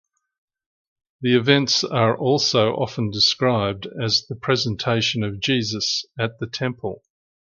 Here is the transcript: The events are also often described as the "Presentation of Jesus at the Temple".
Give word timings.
The 1.21 1.35
events 1.37 1.83
are 1.83 2.17
also 2.17 2.71
often 2.71 3.11
described 3.11 3.85
as 4.01 4.25
the 4.25 4.33
"Presentation 4.35 5.21
of 5.21 5.39
Jesus 5.39 6.05
at 6.17 6.39
the 6.39 6.47
Temple". 6.47 7.03